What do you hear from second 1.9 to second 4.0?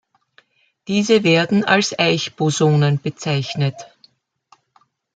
Eichbosonen bezeichnet.